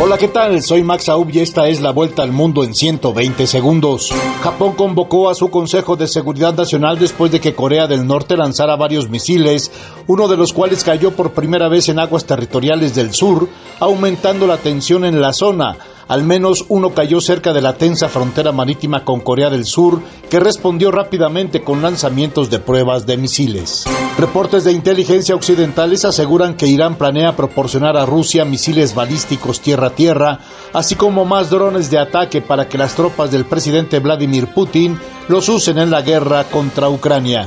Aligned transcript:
Hola, 0.00 0.16
¿qué 0.16 0.28
tal? 0.28 0.62
Soy 0.62 0.84
Max 0.84 1.08
Aub 1.08 1.28
y 1.32 1.40
esta 1.40 1.66
es 1.66 1.80
la 1.80 1.90
vuelta 1.90 2.22
al 2.22 2.30
mundo 2.30 2.62
en 2.62 2.72
120 2.72 3.48
segundos. 3.48 4.12
Japón 4.42 4.74
convocó 4.74 5.28
a 5.28 5.34
su 5.34 5.50
Consejo 5.50 5.96
de 5.96 6.06
Seguridad 6.06 6.54
Nacional 6.54 7.00
después 7.00 7.32
de 7.32 7.40
que 7.40 7.52
Corea 7.52 7.88
del 7.88 8.06
Norte 8.06 8.36
lanzara 8.36 8.76
varios 8.76 9.10
misiles, 9.10 9.72
uno 10.06 10.28
de 10.28 10.36
los 10.36 10.52
cuales 10.52 10.84
cayó 10.84 11.10
por 11.16 11.32
primera 11.32 11.68
vez 11.68 11.88
en 11.88 11.98
aguas 11.98 12.26
territoriales 12.26 12.94
del 12.94 13.12
sur, 13.12 13.48
aumentando 13.80 14.46
la 14.46 14.58
tensión 14.58 15.04
en 15.04 15.20
la 15.20 15.32
zona. 15.32 15.76
Al 16.08 16.24
menos 16.24 16.64
uno 16.68 16.94
cayó 16.94 17.20
cerca 17.20 17.52
de 17.52 17.60
la 17.60 17.74
tensa 17.74 18.08
frontera 18.08 18.50
marítima 18.50 19.04
con 19.04 19.20
Corea 19.20 19.50
del 19.50 19.66
Sur, 19.66 20.00
que 20.30 20.40
respondió 20.40 20.90
rápidamente 20.90 21.62
con 21.62 21.82
lanzamientos 21.82 22.48
de 22.48 22.58
pruebas 22.58 23.04
de 23.04 23.18
misiles. 23.18 23.84
Reportes 24.16 24.64
de 24.64 24.72
inteligencia 24.72 25.34
occidentales 25.34 26.06
aseguran 26.06 26.54
que 26.54 26.66
Irán 26.66 26.96
planea 26.96 27.36
proporcionar 27.36 27.98
a 27.98 28.06
Rusia 28.06 28.46
misiles 28.46 28.94
balísticos 28.94 29.60
tierra-tierra, 29.60 30.40
así 30.72 30.94
como 30.94 31.26
más 31.26 31.50
drones 31.50 31.90
de 31.90 31.98
ataque 31.98 32.40
para 32.40 32.68
que 32.68 32.78
las 32.78 32.94
tropas 32.94 33.30
del 33.30 33.44
presidente 33.44 33.98
Vladimir 33.98 34.46
Putin 34.48 34.98
los 35.28 35.48
usen 35.50 35.78
en 35.78 35.90
la 35.90 36.00
guerra 36.00 36.44
contra 36.44 36.88
Ucrania. 36.88 37.44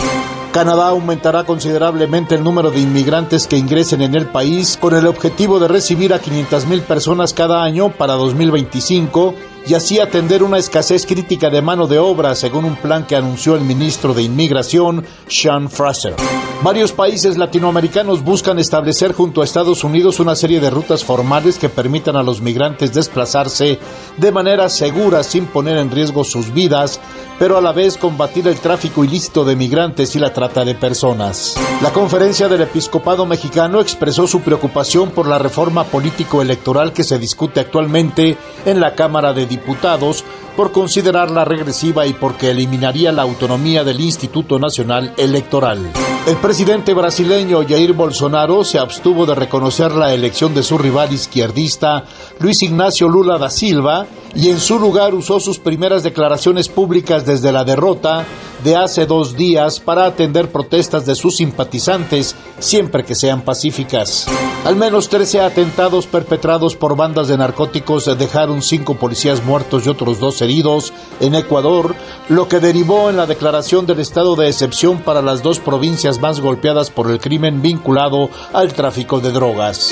Canadá 0.52 0.90
aumentará 0.90 1.46
considerablemente 1.46 2.36
el 2.36 2.44
número 2.44 2.72
de 2.72 2.82
inmigrantes 2.82 3.48
que 3.48 3.55
ingresen 3.55 4.02
en 4.02 4.16
el 4.16 4.26
país 4.28 4.78
con 4.80 4.94
el 4.94 5.08
objetivo 5.08 5.59
de 5.59 5.70
recibir 5.70 6.14
a 6.14 6.22
500.000 6.22 6.82
personas 6.82 7.34
cada 7.34 7.64
año 7.64 7.94
para 7.94 8.14
2025 8.14 9.34
y 9.66 9.76
así 9.76 10.00
atender 10.00 10.44
una 10.44 10.58
escasez 10.58 11.06
crítica 11.06 11.50
de 11.50 11.62
mano 11.62 11.88
de 11.88 12.00
obra, 12.00 12.36
según 12.36 12.66
un 12.66 12.76
plan 12.76 13.08
que 13.08 13.16
anunció 13.16 13.56
el 13.56 13.62
ministro 13.62 14.14
de 14.14 14.23
Inmigración, 14.23 15.06
Sean 15.30 15.70
Fraser. 15.70 16.16
Varios 16.64 16.92
países 16.92 17.40
latinoamericanos 17.40 18.24
buscan 18.24 18.60
establecer 18.60 19.14
junto 19.14 19.42
a 19.42 19.44
Estados 19.44 19.84
Unidos 19.84 20.20
una 20.20 20.36
serie 20.36 20.60
de 20.60 20.70
rutas 20.70 21.04
formales 21.04 21.58
que 21.58 21.70
permitan 21.70 22.16
a 22.16 22.22
los 22.22 22.40
migrantes 22.40 22.94
desplazarse 22.94 23.80
de 24.18 24.32
manera 24.32 24.70
segura 24.70 25.24
sin 25.24 25.48
poner 25.48 25.78
en 25.78 25.90
riesgo 25.90 26.23
sus 26.23 26.53
vidas, 26.53 27.00
pero 27.40 27.58
a 27.58 27.62
la 27.62 27.72
vez 27.72 27.98
combatir 27.98 28.48
el 28.48 28.59
tráfico 28.59 29.03
ilícito 29.03 29.44
de 29.44 29.56
migrantes 29.56 30.16
y 30.16 30.20
la 30.20 30.34
trata 30.34 30.64
de 30.64 30.76
personas. 30.76 31.56
La 31.81 31.92
conferencia 31.92 32.48
del 32.48 32.62
episcopado 32.62 33.25
mexicano 33.25 33.81
expresó 33.81 34.28
su 34.28 34.42
preocupación 34.42 35.09
por 35.09 35.28
la 35.28 35.40
reforma 35.40 35.86
político-electoral 35.86 36.94
que 36.94 37.03
se 37.03 37.18
discute 37.18 37.59
actualmente 37.59 38.38
en 38.68 38.80
la 38.80 38.94
Cámara 38.94 39.34
de 39.34 39.48
Diputados 39.48 40.23
por 40.56 40.72
considerarla 40.72 41.44
regresiva 41.44 42.06
y 42.06 42.14
porque 42.14 42.52
eliminaría 42.52 43.12
la 43.12 43.23
autonomía 43.23 43.84
del 43.84 44.00
Instituto 44.00 44.59
Nacional 44.59 45.16
Electoral. 45.18 45.92
El 46.27 46.38
presidente 46.38 46.94
brasileño 46.94 47.64
Jair 47.67 47.94
Bolsonaro 47.94 48.64
se 48.64 48.77
abstuvo 48.77 49.25
de 49.25 49.33
reconocer 49.33 49.91
la 49.91 50.14
elección 50.14 50.53
de 50.53 50.61
su 50.61 50.78
rival 50.78 51.11
izquierdista 51.11 52.05
Luis 52.39 52.61
Ignacio 52.61 53.09
Lula 53.09 53.39
da 53.39 53.50
Silva 53.50 54.05
y 54.36 54.50
en 54.50 54.59
su 54.59 54.78
lugar 54.78 55.16
usó 55.16 55.39
sus 55.39 55.58
primeras 55.58 56.03
declaraciones 56.03 56.69
públicas 56.69 57.25
desde 57.25 57.52
la 57.52 57.63
derrota 57.63 58.23
de 58.64 58.76
hace 58.76 59.06
dos 59.06 59.36
días 59.36 59.80
para 59.80 60.06
atender 60.06 60.52
protestas 60.52 61.06
de 61.06 61.16
sus 61.16 61.38
simpatizantes 61.38 62.36
siempre 62.59 63.03
que 63.03 63.16
sean 63.16 63.42
pacíficas. 63.42 64.28
Al 64.66 64.76
menos 64.76 65.09
13 65.09 65.42
atentados 65.42 66.08
perpetrados 66.08 66.76
por 66.76 66.95
bandas 66.95 67.28
de 67.28 67.38
narcóticos 67.38 68.06
dejaron 68.18 68.62
cinco 68.62 68.95
policías 68.95 69.44
muertos 69.44 69.86
y 69.86 69.90
otros 69.90 70.20
dos 70.20 70.42
heridos 70.42 70.94
en 71.20 71.36
Ecuador, 71.36 71.95
lo 72.30 72.48
que 72.48 72.59
derivó 72.59 73.09
en 73.09 73.18
la 73.18 73.26
declaración 73.26 73.86
del 73.86 74.00
estado 74.00 74.36
de 74.36 74.48
excepción 74.48 75.00
para 75.00 75.22
las 75.22 75.42
dos 75.42 75.59
provincias 75.59 76.20
más 76.20 76.40
golpeadas 76.40 76.90
por 76.90 77.09
el 77.09 77.20
crimen 77.20 77.62
vinculado 77.62 78.30
al 78.53 78.73
tráfico 78.73 79.20
de 79.20 79.31
drogas. 79.31 79.92